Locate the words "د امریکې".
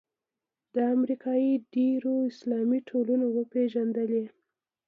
0.73-1.61